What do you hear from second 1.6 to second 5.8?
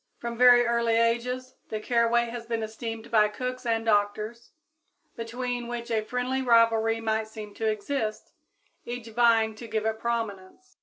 the caraway has been esteemed by cooks and doctors, between